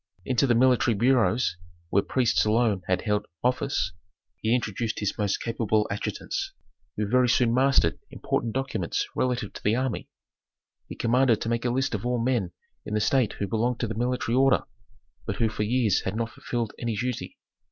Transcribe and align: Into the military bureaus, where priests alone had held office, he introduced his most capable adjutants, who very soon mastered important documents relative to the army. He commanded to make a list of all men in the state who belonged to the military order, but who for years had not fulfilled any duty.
Into 0.25 0.47
the 0.47 0.55
military 0.55 0.95
bureaus, 0.95 1.57
where 1.91 2.01
priests 2.01 2.43
alone 2.43 2.81
had 2.87 3.03
held 3.03 3.27
office, 3.43 3.91
he 4.37 4.55
introduced 4.55 4.97
his 4.99 5.15
most 5.15 5.37
capable 5.37 5.85
adjutants, 5.91 6.53
who 6.97 7.05
very 7.07 7.29
soon 7.29 7.53
mastered 7.53 7.99
important 8.09 8.51
documents 8.53 9.05
relative 9.15 9.53
to 9.53 9.61
the 9.63 9.75
army. 9.75 10.09
He 10.87 10.95
commanded 10.95 11.39
to 11.41 11.49
make 11.49 11.65
a 11.65 11.69
list 11.69 11.93
of 11.93 12.03
all 12.03 12.17
men 12.17 12.51
in 12.83 12.95
the 12.95 12.99
state 12.99 13.33
who 13.33 13.45
belonged 13.45 13.79
to 13.81 13.87
the 13.87 13.93
military 13.93 14.33
order, 14.35 14.63
but 15.27 15.35
who 15.35 15.49
for 15.49 15.61
years 15.61 15.99
had 16.01 16.15
not 16.15 16.31
fulfilled 16.31 16.73
any 16.79 16.95
duty. 16.95 17.37